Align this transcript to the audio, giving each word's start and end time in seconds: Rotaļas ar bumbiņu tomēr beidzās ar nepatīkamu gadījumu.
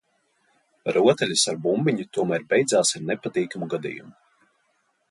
Rotaļas 0.95 1.43
ar 1.53 1.59
bumbiņu 1.67 2.07
tomēr 2.19 2.49
beidzās 2.55 2.95
ar 3.01 3.07
nepatīkamu 3.13 3.71
gadījumu. 3.77 4.15